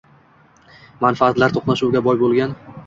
[1.05, 2.63] Manfaatlar to‘qnashuviga boy bo‘lgan.